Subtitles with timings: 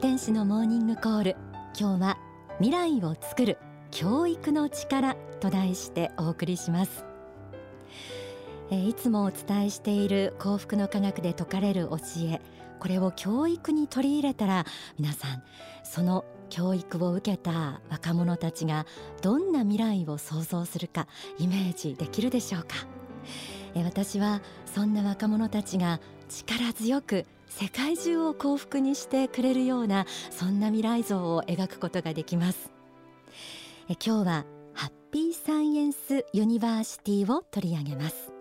[0.00, 1.36] 天使のモーニングコール。
[1.78, 2.18] 今日は
[2.58, 3.58] 未来を作る
[3.90, 7.04] 教育の力と題してお送りします。
[8.70, 11.98] えいつもお伝えしている幸福の科学で説かれる教
[12.30, 12.40] え。
[12.78, 14.64] これを教育に取り入れたら
[14.98, 15.42] 皆さん
[15.84, 18.86] その教育を受けた若者たちが
[19.20, 22.86] どんな未来を想像するかイメージできるでしょうか？
[23.84, 32.70] 私はそんな若者たちが力強く世界中を幸福にしてくれるようなそんな未来像を描くことができます。
[33.88, 38.32] 今日はハッピーサイエンスユニバーシティを取り上げます。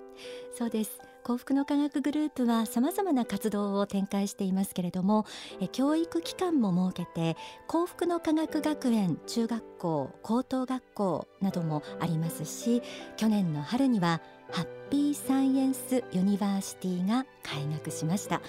[0.55, 1.01] そうです。
[1.23, 5.25] 幸福の科学グループはさまざまな活動を展開していますけれども
[5.71, 12.81] 教育機関も設けて幸福の科学学園中学校高等学校などもありますし
[13.15, 18.41] 去年の春にはハッピーサイエンスユニバーシティが開学しました、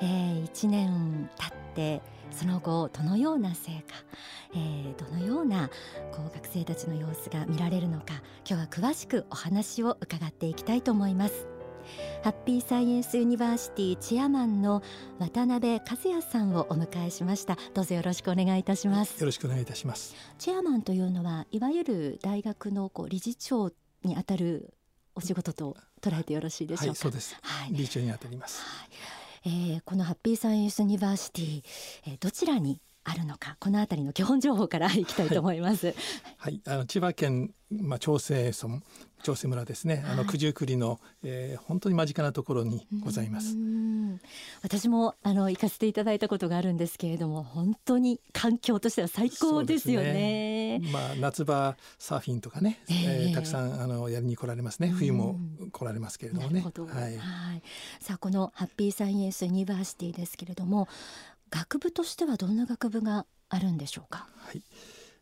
[0.00, 3.94] えー、1年経ってその後どのような成果、
[4.54, 5.68] えー、どのような
[6.12, 11.46] こう学生たちの様子が見られるのか今日は詳しくお話を伺っていきたいと思います。
[12.22, 14.82] ハッピーサイエンスユニバーシティチェアマンの
[15.18, 17.56] 渡辺和也さんをお迎えしました。
[17.72, 19.18] どうぞよろしくお願いいたします。
[19.18, 20.14] よろしくお願いいたします。
[20.38, 23.72] チェアマンというのはいわゆる大学のこう理事長
[24.04, 24.74] にあたる
[25.18, 28.88] お仕事と捉えてよろしいでしょうか、はい、そうです、はい、理事長にあたります、はい。
[29.46, 31.62] えー、このハッピーサイエンスユニバーシティ、
[32.06, 35.86] えー、どちらにあるのかこのあたりの基本情報からいきたいと思います。
[35.86, 35.94] はい、
[36.38, 38.80] はい、あの千葉県まあ長生村
[39.22, 43.56] 長生村ですね、あの九十九里の、えー、本当に間近なところにございます。
[44.62, 50.78] 私もあの行かせていただいたことがあるんですけれども、本当に環境としては最高ですよね。
[50.78, 54.88] ねまあ夏場サーフィンとかね、えー、えー、たくさんあのやりに来られますね。
[54.88, 55.38] 冬も
[55.72, 56.62] 来られますけれどもね。
[56.62, 57.62] はい、はい。
[58.00, 60.88] さあこのハッピーサイエンスユニバーシティですけれども、
[61.50, 64.28] 学部としてはどんな学部があるんでしょうか？
[64.36, 64.62] はい。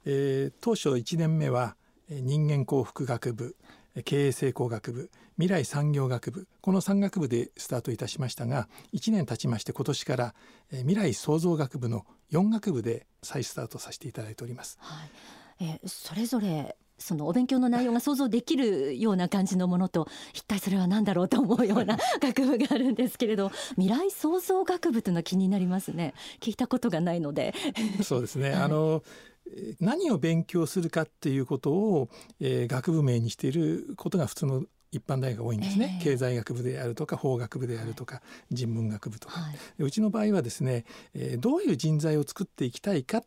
[0.04, 1.76] えー、当初1年目は
[2.08, 3.56] 人間幸福学部
[4.04, 10.34] 経営成功学部未来産業学部この3学部でスタートいたしましたが1年経ちまして今年から
[10.70, 14.78] 未来創造学部の4学部で再スタートさせていただいております。
[14.80, 15.10] はい、
[15.64, 26.14] えそれぞれそのお勉強の内容が想像できるような感じのものと一体それは何だろうと思うような学部があるんですけれど 未来創造学部というのは気になりますね。
[26.40, 27.54] 聞いたことがないので。
[28.02, 29.02] そうですね、はい、あの
[29.80, 32.08] 何を勉強するかっていうことを、
[32.40, 40.84] えー、学部名にしていることが普通の一般大学が多いんですね、えー、経済学部であるとか法学部であるとか、はい、人文学部とか、はい、うちの場合はですね、
[41.14, 43.22] えー、どういう人材を作っていきたいか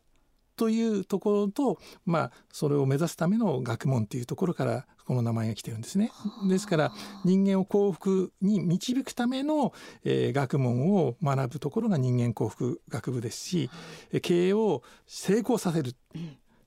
[0.60, 6.12] というところと、まあ、それを目指すための学問というところからこの名前が来てるんですね。
[6.50, 6.92] ですから
[7.24, 9.72] 人間を幸福に導くための、
[10.04, 13.70] えー、学問を学ぶところが人間幸福学部ですし
[14.20, 15.94] 経営を成功させる。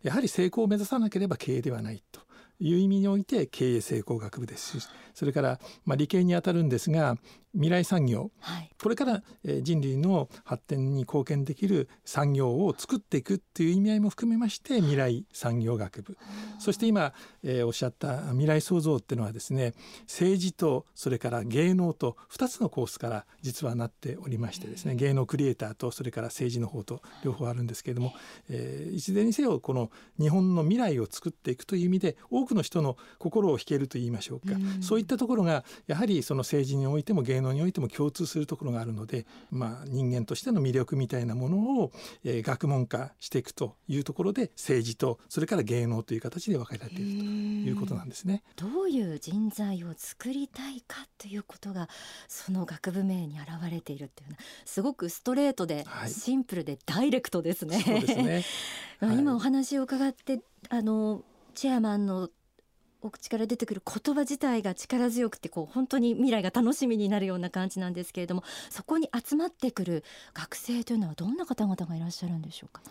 [0.01, 2.19] やはり成功を目指さなければ経営ではないと
[2.63, 7.17] いう意味において経営成功学部ですしそれから、まあ、理系にあたるんですが
[7.53, 16.17] 未来産業、はい、これから、え人類の発展に貢献できる産業を作っていくっていう意味合いも含めまして未来産業学部。
[16.59, 17.13] そして今、
[17.43, 19.73] えー、おっしゃった未来創造っていうのはですね
[20.07, 28.13] 政治とそれから芸能と2つのコースから実はなっておりましてですね芸能クリエイターとそれから政治の方と両方あるんですけれども、
[28.49, 41.91] えー、いずれにせよこの日本の未来を作っていくという意味で多くの人の心を引けると言いましょうか、うそういったところがやはりその政治においても芸能能においても共通するところがあるので、まあ、人間としての魅力みたいなものを、
[42.23, 48.43] えー、学問化していくというところで政治とそれから芸能という形で分かれているということなんですね。
[48.55, 51.89] どういう人材を作りたいかということが
[52.27, 57.75] その学部名に表れているっていうのはすごくストレートでシンプルでダイレクトですね。
[57.75, 58.45] はい、そうですね。
[59.17, 61.23] 今お話を伺ってあの
[61.55, 62.29] チェアマンの
[63.03, 70.03] お口から出てくる言葉自体が力強くてこう本当に未来が楽しみになるような感じなんですけれどもそこに集まってくる
[70.33, 72.81] 学生というのはどんな方々がいらっしゃるんでしょうか？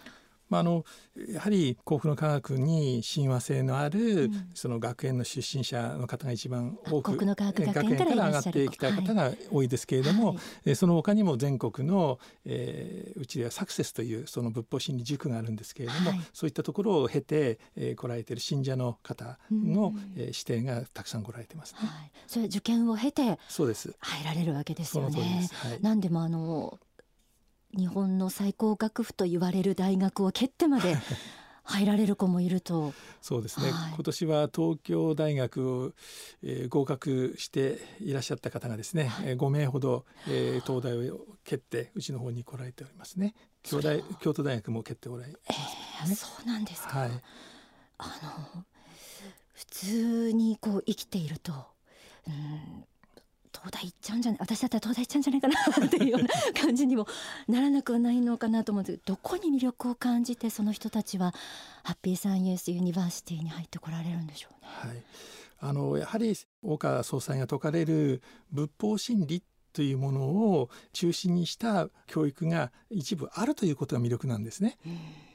[0.52, 0.84] まあ、あの
[1.32, 10.34] やはり幸福の科学に親和性のある、うん、その学園の出身者の方が一番多く学園から上がってきた方が多いですけれども、は
[10.66, 23.94] い、その他にも全国の、えー、うちではサクセスというその仏法真理塾があるんですけれども、はい、そういったところを経て、えー、来られている信者の方の、うん、えー、指定がたくさん来られてます、ね、はい、それ受験を経てそうです。
[24.00, 25.48] 入られるわけですよね。
[25.54, 26.78] はい、なんでもあの
[27.76, 30.96] 日本の最高学府と言われる大学を蹴ってまで
[31.64, 32.92] 入られる子もいると。
[33.20, 35.92] そうですね、はい、今年は東京大学を、
[36.42, 43.34] えー、合格していらっしゃった方がですね、はい、5名ほど、えー、東大を蹴ってうちの方に来られておりますね。
[43.62, 47.10] 京大京都大学も蹴っておられね、えー、そうなんですか、はい、
[47.98, 48.20] あ
[48.54, 48.64] の
[49.52, 51.52] 普通にこう生きていると、
[52.26, 52.84] うん、
[53.62, 55.48] 東大行っちゃうんじゃない私だったら東大行っちゃうんじゃないか
[55.80, 56.28] な っていうような
[56.60, 57.06] 感じにも
[57.46, 61.32] ならなくはないのかなと思うんですけどどこに魅力を感じてその人たちは
[61.84, 64.58] ハッピーサンユースユニバーシティに入ってこられるんでしょうね。
[64.62, 65.02] はい、
[65.60, 69.42] あのやはり岡総裁が説かれる仏法真理
[69.72, 74.78] というものを中心にした教育が一部あるということが魅力なんですね。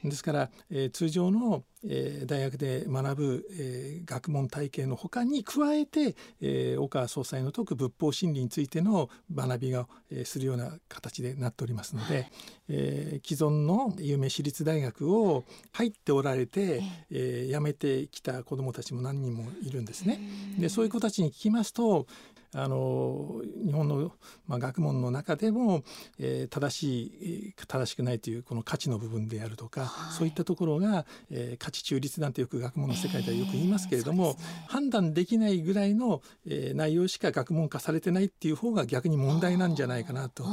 [0.04, 12.32] ですから、えー、通常の、えー、大学で学ぶ、えー、学問体系のほかに加えて、えー、岡総裁の説く仏法真理についての学びが、えー、するような形でなっておりますので、はい、
[12.70, 15.44] えー、既存の有名私立大学を
[15.74, 20.20] 入っておられて、えー、辞めてきた子どもたちも何人もいるんですね。
[20.60, 22.08] でそういう子たちに聞きますと
[22.54, 24.12] あの日本の、
[24.48, 25.84] まあ、学問の中でも、
[26.20, 27.04] えー、正し
[27.50, 40.46] い正しくないというこの価値の部分であるとか、はい、そういったところが、えー、価値中立なんてよく学問の世界ではよく言いますけれども、えーね、判断できないぐらいの、えー、内容しか学問化されてないっていう方が逆に問題なんじゃないかなと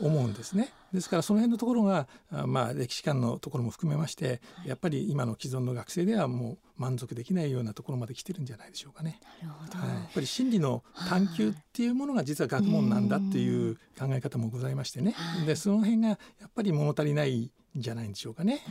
[0.00, 0.72] 思うんですね。
[0.92, 2.06] ですからその辺のところが
[2.46, 9.20] まあ歴史観のところも含めましてやっぱり今の既存の学生ではもう満足できないようなところまで来てるんじゃないでしょうかね。
[9.42, 15.14] なるほど、はい、やっぱり真理の探求っていうものが実は学問なんだっていう考え方もございましてね。
[15.46, 16.16] でその辺がや
[16.46, 18.62] っぱり物足りないんじゃないんでしょうかね。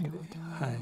[0.59, 0.79] はい。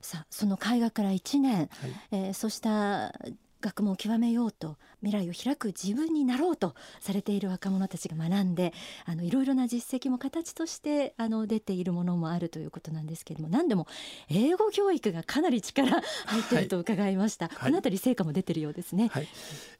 [0.00, 1.68] さあその絵画から1年、はい、
[2.10, 3.14] えー、そうした
[3.60, 8.72] 学問を極めようと未来を開く自分になろうとされている若者たちが学んで
[9.04, 13.86] あのいろいろな実績も形としてあの出ているものもあるということなんですけれども何でも
[14.28, 16.00] 英語教育がかなり力入
[16.40, 19.08] っていると伺いました、はい、このあたり成果も出てるようですね。
[19.12, 19.28] はい、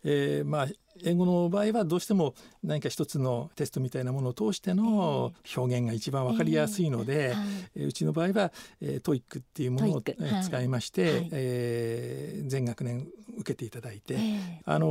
[0.05, 0.69] えー、まあ
[1.03, 7.44] 英語の場合はどうしても何か一つのテストみたいなものを通しての表現が一番わかりやすいので、えーは
[7.76, 14.87] い、うちの場合は、えー、 TOEICっていうものを、使いまして、はい、えー、全学年受けていただいて、えー、あの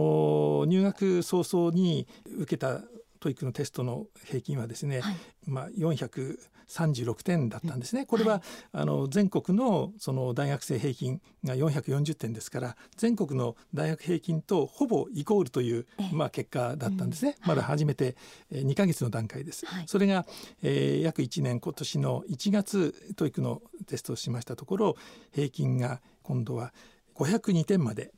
[0.68, 2.81] 入学早々に受けた
[3.24, 5.16] TOEICのテストの平均はですね、はい、
[5.46, 8.06] まあ、436点だったんですね。
[8.06, 8.42] これは、はい、
[8.74, 17.38] あの全国のその大学生平均が440点ですから全国の大学平均とほぼイコールという、まあ、結果だったんですね。
[17.44, 18.18] うん、まだ始めて
[18.52, 19.66] 2ヶ月の段階です。
[19.66, 20.25] はい、それが、
[20.62, 24.98] えー、約1年今年の1月 TOEICのテストをしましたところ
[25.31, 26.74] 平均が今度は
[27.16, 28.12] 502点まで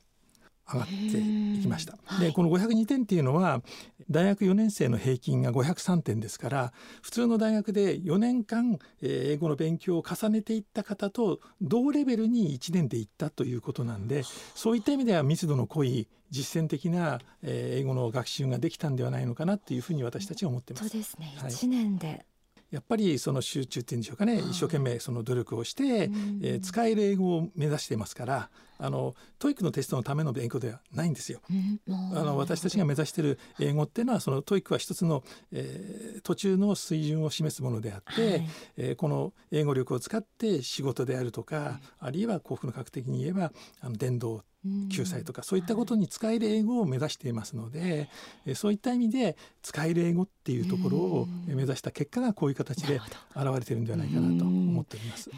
[0.71, 1.97] 上がっていきました。
[2.19, 3.61] でこの502点っていうのは
[4.09, 14.23] 大学4年生の平均が503点ですから普通の大学で4年間英語の勉強を重ねていった方と同レベルに1年でいったということなんで
[14.55, 20.89] そういった意味では密度の濃い実践的な英語の学習ができたんではないのかなというふうに私たちは思ってます。
[20.89, 22.25] そうですね、はい、1年で
[22.75, 31.39] やっぱりその集中っていうんでしょうかね、一生懸命その努力をして、えー、使える英語を目指していますからあの TOEICのテストのための勉強ではないんですよ。
[31.87, 35.23] あの私たちが目指している英語っていうのはその TOEICは一つの、
[35.53, 44.43] えー、途中の水準を示すものであって、はい、えー、この英語力を使って仕事であるとか、あるいは幸福の科学的に言えばあの伝道
[44.89, 48.09] 救済とかそういったことに使える英語を目指していますので、
[48.55, 52.95] そういった意味で使える英語っていうところを目指した結果がこういう形で
[53.35, 55.29] 現れているんではないかなと思っております。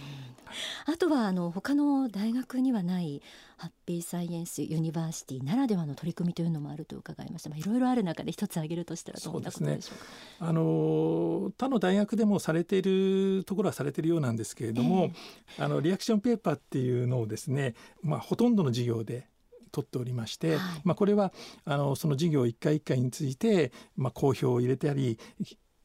[0.86, 3.22] あとはあの他の大学にはない
[3.58, 7.50] ハッピーサイエンスユニバーシティならではの取り組みというのもあると伺いました。
[7.50, 9.50] まあ、いろいろある中で一つ挙げるとしたらどうか。
[9.60, 9.80] うね、
[10.40, 15.12] あの他の大学でもされているところはされているようなんですけれども、
[15.58, 17.74] えー、あのリアクションペーパーっていうのをですね、
[18.04, 19.28] まあほとんどの授業で
[19.72, 21.34] 取っておりまして、はい、まあこれは
[21.66, 25.18] あのその授業一回一回についてまあ好評を入れたり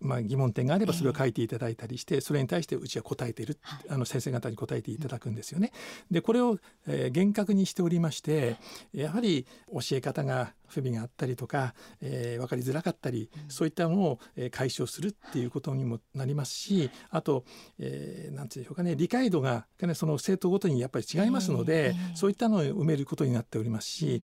[0.02, 3.46] まあ、疑問点があればそれを書いていただいたりして、それに対してうちは答えてい。
[3.46, 5.72] る、あの先生方に答えていただくんですよね。
[6.10, 8.56] でこれを、えー、厳格にしておりまして
[8.92, 17.44] やはり教え方が不備があったりとか、えー、分かりづらかったり、そういったのを、えー、解消するっていうことにもなりますしあと、
[17.78, 24.22] えー、なんていうんでしょうかね理解度が、ね、その生徒ごとにやっぱり違いますので、そういったのを埋めることになっておりますし、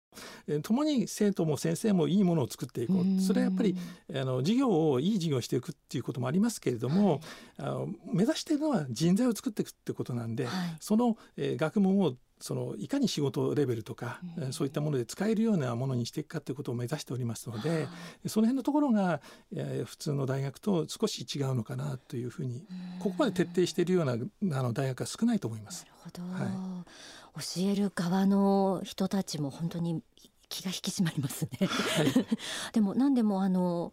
[0.47, 3.21] えー、共に生徒も先生もいいものを作っていこう。
[3.21, 3.77] それはやっぱり
[4.15, 7.21] あの授業をいい授業をしていくっていうこともありますけれども、はい、
[7.59, 17.89] あの目指しているのは人材を作っていくってことなんで、はい、その、えー、学問をそのいかに仕事レベルとか、うん、そういったもので使えるようなものにしていくかということを目指しておりますので
[18.27, 19.21] その辺のところが、
[19.55, 22.65] えー、普通の大学と少し違うのかなというふうに
[22.99, 24.13] ここまで徹底しているような
[24.59, 25.87] あの大学は少ないと思います。
[25.87, 30.03] なるほど、はい、教える側の人たちも本当に
[30.49, 31.67] 気が引き締まりますね。
[31.67, 32.27] はい、
[32.73, 33.93] でも何でもあの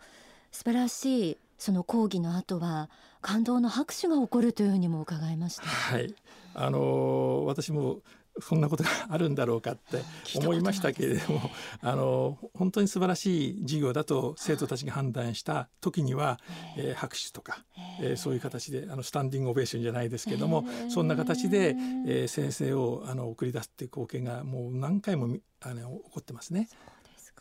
[0.51, 2.89] 素晴らしいその講義の後は
[3.21, 5.63] 感動の拍手が起こるというふうにも伺いました。
[5.63, 6.13] はい、
[6.53, 7.99] あの私も
[8.39, 10.01] そんなことがあるんだろうかって
[10.37, 16.39] 思いましたけれども、ね、あの本当に素晴らしい授業だと生徒たちが判断した時には、
[16.77, 17.63] えー、拍手とか、
[18.01, 21.75] えー、そういう形であのスタンディングオベーションじゃないですけども、そんな形で、
[22.07, 26.69] えー、先生をあの送り出すっていう光景がもう何回もあの起こってますね。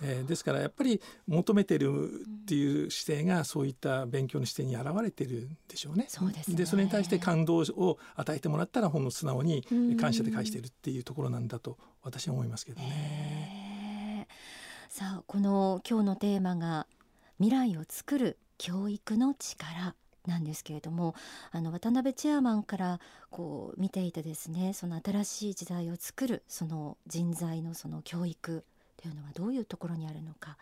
[0.03, 2.11] えー、ですからやっぱり求めてる
[2.43, 6.07] っていう姿勢がそういった勉強の姿勢に表れてるんでしょうね。
[6.09, 9.65] そうです、ね、でそれに対して感動を与えてもらったらほんの素直に
[10.01, 14.29] 感謝で返してるっていうところなんだと私は思いますけどね。
[14.89, 16.87] さあこの今日のテーマが
[17.39, 19.95] 未来を作る教育の力
[20.27, 21.15] なんですけれども
[21.51, 28.65] あの渡辺チェアマンからこう見ていてですねその新しい時代を作るその人材のその教育
[29.03, 30.57] というのはどういうところにあるのか。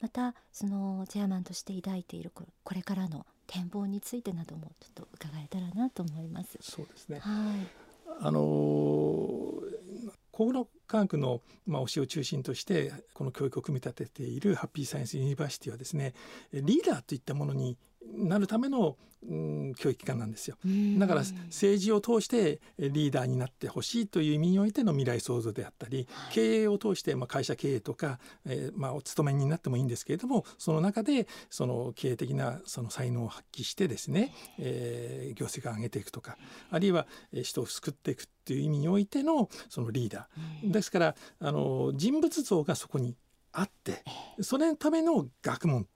[0.00, 6.58] またそのチェアマンとして抱いているこれからの展望についてなどもちょっと伺えたらなと思います。
[6.60, 7.66] そうですね、はい、
[8.20, 8.40] あの
[10.32, 16.14] 小室科学の、まあ、推しを中心としてこの教育を組み立てているハッピーサイエンスユニバーシティはですね
[16.52, 17.76] リーダーといったものに
[18.12, 18.96] なるための、
[19.28, 20.56] うん、教育機関なんですよ。
[20.98, 36.36] だから政治を通してリーダーになってほしいという意味においての未来創造であったり、はい、経営を通して、まあ、会社経営とか、えー、まあ、お勤めになってもいいんですけれどもその中でその経営的なその才能を発揮してですね、えー、業績を上げていくとか
[36.70, 37.06] あるいは
[37.42, 40.70] 人を救っていくっていう意味においてのそのリーダー。
[40.70, 43.14] ですからあの人物像がそこに
[43.52, 44.02] あって
[44.40, 45.86] それのための学問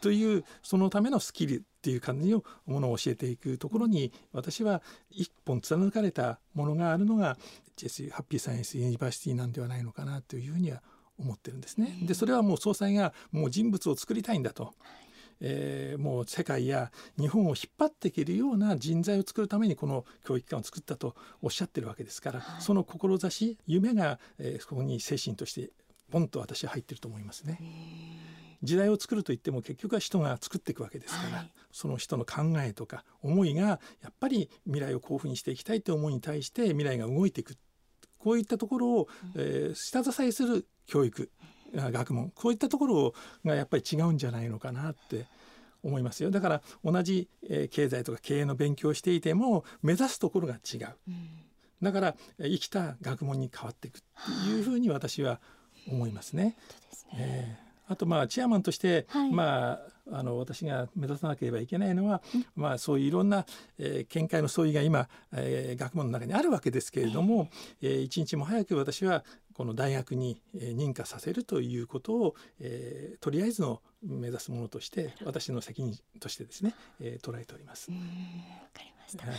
[0.00, 7.36] というそのためのスキルっていう感じのものを教えていくところに私は一本貫かれたものがあるのが
[7.76, 10.82] JSU ハッピーサイエンスユニバーシティなんではないのかなというふうには
[11.18, 11.98] 思ってるんですね。
[12.02, 14.74] でそれはもう総裁がもう人物を作りたいんだと。
[15.42, 25.70] えー、もう世界や日本を引っ張っていけるような人材を作るためにこの教育機関を作ったとおっしゃってるわけですから、はい、その志夢が、えー、そこに精神として
[26.10, 27.58] ポンと私は入ってると思いますね。
[28.62, 37.56] 時代を作るといっても結局は人が作っていくわけですから、はい、その人の考えとか思いがやっぱり未来をこういうふうにしていきたいという思いに対して未来が動いていく。
[38.18, 41.30] こういったところを、えー、下支えする教育
[41.72, 42.30] 学問。
[42.34, 43.14] こういったところ
[43.46, 45.26] がやっぱり違うんじゃないのかなって
[45.82, 46.30] 思いますよ。
[46.30, 51.28] だから同じ、えー、経済とか経営の勉強をしていても目指すところが違う、うん、
[51.82, 54.00] だから生きた学問に変わっていくっ
[54.44, 55.40] ていうふうに私は
[55.88, 56.44] 思いますね。
[56.44, 56.56] ね。
[57.14, 59.80] えーあとまあチェアマンとして、はい、まあ
[60.12, 62.22] あの私が目指さなければいけないのは、
[62.56, 63.46] まあ、そういういろんな、
[63.78, 67.48] えー、見解の相違が今、えー、学問の中にあるわけですけれども、
[67.80, 77.90] えー、一日も早く私はこの大学に認可させるということを、えー、とりあえずの目指すものとして私の責任としてですね、えー、捉えております。
[77.90, 77.96] わ
[78.72, 79.36] かりました、はい、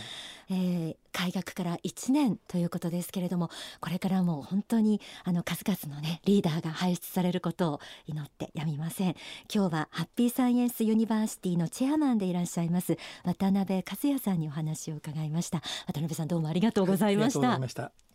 [0.50, 3.50] えー、開学から1年ということですけれども
[3.80, 9.16] これからも本当にあの数々のねリーダーが輩出されることを祈ってやみません。
[9.52, 15.62] 今日はハッピーサイエンスユニバーシティのチェアマンでいらっしゃいます渡辺和也さんにお話を伺いました。
[15.86, 18.12] 渡辺さんどうもありがとうございました、はい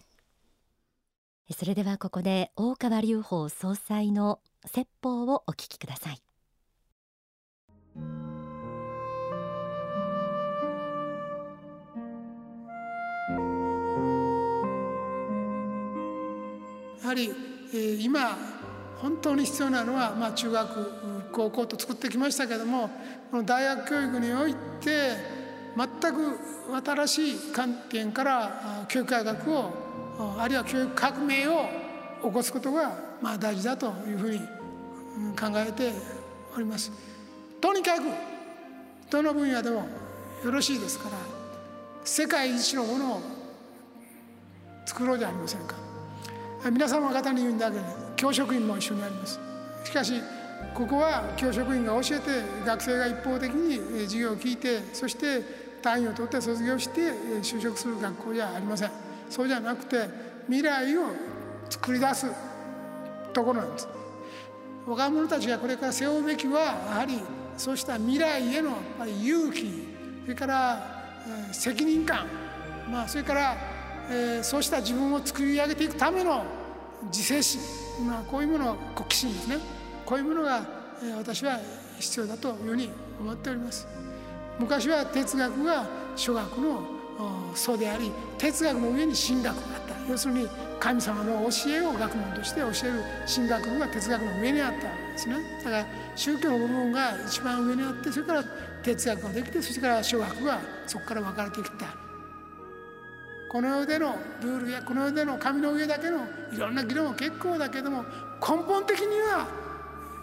[1.53, 6.26] それではここで大川隆法総裁の説法をお聞きください
[17.01, 17.31] やはり、
[17.73, 18.37] えー、今
[19.01, 20.91] 本当に必要なのは、まあ、中学
[21.31, 22.89] 高校と作ってきましたけども
[23.29, 25.13] この大学教育において
[25.75, 26.39] 全く
[26.83, 29.73] 新しい観点から教育改革を
[30.39, 31.69] あるいは教育革命を
[32.23, 34.39] 起こすことがまあ大事だというふうに
[35.39, 35.91] 考えて
[36.55, 36.91] おります。
[37.61, 38.03] とにかく
[39.11, 39.87] どの分野でも
[40.43, 41.17] よろしいですから
[42.03, 43.21] 世界一のものを
[44.85, 45.86] 作ろうじゃありませんか
[46.65, 47.83] 皆様方に言うんだけで
[48.15, 49.39] 教職員も一緒にあります。
[49.83, 50.13] しかし
[50.73, 52.25] ここは教職員が教えて
[52.65, 55.41] 学生が一方的に授業を聞いてそして
[55.81, 57.01] 単位を取って卒業して
[57.41, 58.91] 就職する学校じゃありません。
[59.29, 60.09] そうじゃなくて
[60.47, 61.01] 未来を
[61.69, 62.27] 作り出す
[63.33, 63.87] ところなんです。
[64.87, 67.21] 若者たちがこれから背負うべきはやはり
[67.57, 68.77] そうした未来への
[69.21, 69.87] 勇気
[70.23, 70.97] それから
[71.51, 72.25] 責任感、
[72.89, 73.57] まあ、それから
[74.09, 76.43] えー、そうした自分を作り上げていくための
[77.11, 77.61] 自制心、
[78.07, 79.57] まあ、こういうもの国旗心ですね。
[80.05, 80.65] こういうものが、
[81.03, 81.59] えー、私は
[81.99, 83.87] 必要だというふうに思っております。
[84.59, 86.81] 昔は哲学が諸学の
[87.53, 90.11] 祖であり哲学の上に神学があった。
[90.11, 90.47] 要するに
[90.79, 95.35] 神様の教えを学問として教える神学部が哲学の上にあったわけですね。
[95.63, 95.85] だから
[96.15, 98.43] 宗教の部分が一番上にあってそれから
[98.83, 101.76] 哲学ができてそしてから諸学がそこから分かれてきた
[103.49, 106.19] この世でのルールやこの世での神の上だけの
[106.51, 108.03] いろんな議論は結構だけども
[108.41, 109.47] 根本的には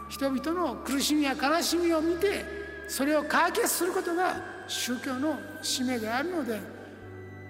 [0.09, 2.45] 人々の苦しみや悲しみを見て
[2.87, 4.37] それを解決することが
[4.69, 6.61] 宗教の使命であるので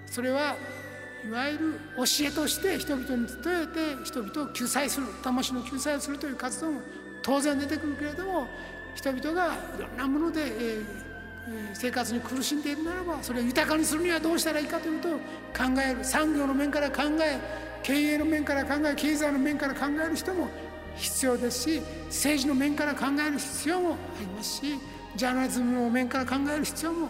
[0.05, 0.55] それは
[1.25, 3.67] いわゆる教えとして人々に伝え
[3.97, 6.81] て人々を救済する魂の救済をするという活動も
[7.21, 8.47] 当然出てくるけれども
[8.95, 11.14] 人々がいろんなもので、えー
[11.73, 15.19] 生活に苦しんでいるならばそれを豊かにするにはどうしたらいいかというと考
[15.85, 17.39] える産業の面から考え
[17.83, 20.49] 経営の面から考え経済の面から考える人も
[20.95, 24.79] 必要ですし政治の面から考える必要もありますし
[25.15, 27.09] ジャーナリズムの面から考える必要も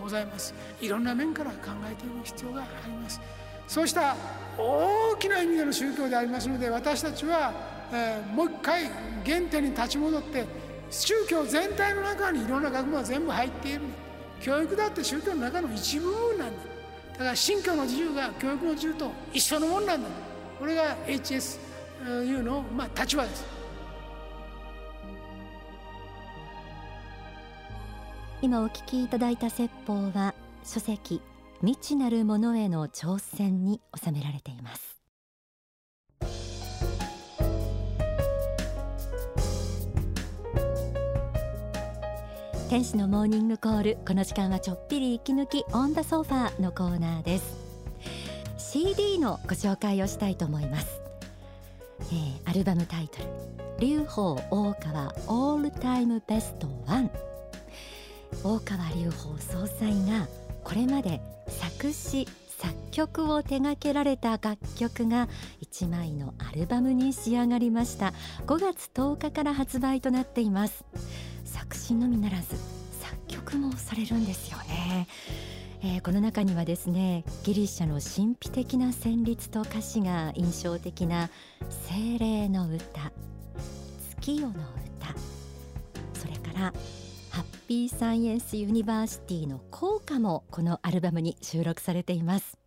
[0.00, 0.54] ございます。
[0.82, 3.20] いろんな面から考えていく必要があります。
[3.66, 4.14] そうした
[4.58, 7.52] 大きな意味での宗教でありますので私たちは、
[7.90, 8.84] えー、もう一回
[9.24, 10.44] 原点に立ち戻って
[10.94, 13.80] 宗教全体の中にいろんな学問は全部入っている。
[14.40, 16.54] 教育だって宗教の中の一部分なんだ。
[17.12, 20.08] だから信教の自由が教育の自由と一緒のもんなんだ。
[20.58, 23.44] これが HSU の、まあ、立場です。
[28.40, 30.34] 今お聞きいただいた説法は
[30.64, 31.22] 書籍
[31.60, 35.03] 未知なるものへの挑戦に収められています。
[42.68, 43.98] 天使のモーニングコール。
[44.06, 47.64] この時間はちょっぴり息抜きオンダソファーのコーナーです。
[48.74, 51.00] CD のご紹介をしたいと思います、
[52.00, 53.28] えー、アルバムタイトル
[53.78, 57.08] 劉邦大川オールタイムベスト1
[58.42, 60.26] 大川隆法総裁が
[60.64, 62.26] これまで作詞
[62.58, 65.28] 作曲を手掛けられた楽曲が
[65.62, 68.12] 1枚のアルバムに仕上がりました。
[68.46, 70.84] 5月10日から発売となっています。
[71.64, 72.56] 作詞のみならず
[73.00, 75.08] 作曲もされるんですよね、
[75.82, 81.30] えー、この中にはですねギリシャの神秘的な旋律と歌詞が印象的な
[81.70, 83.12] 精霊の歌
[84.20, 85.14] 月夜の歌
[86.20, 86.74] それから
[87.30, 92.58] ハッピーサイエンスユニバーシティの効果もこのアルバムに収録されています。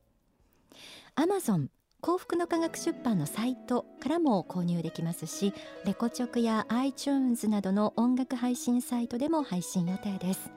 [1.16, 1.70] アマゾン
[2.02, 5.54] 幸福の科学出版のサイトからも購入できますし
[5.86, 10.52] レコチョクや iTunes などの音楽配信サイトでも配信予定です、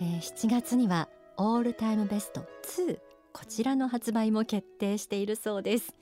[0.00, 2.98] えー、7月にはオールタイムベスト2
[3.32, 5.94] こちらの発売も決定しているそうです。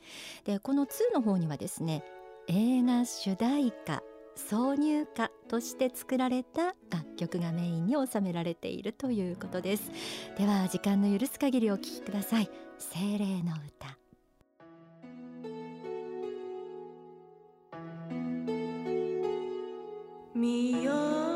[0.45, 2.03] でこの2の方にはですね
[2.47, 4.03] 映画主題歌
[4.37, 9.91] 挿入歌として作られた楽曲がメインに収められているということです。
[10.37, 12.51] では時間の許す限りお聴きください。
[12.79, 14.08] 精霊の歌。
[20.39, 21.28] 見よ